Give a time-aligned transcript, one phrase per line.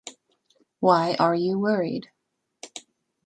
[0.79, 2.09] Why are you worried?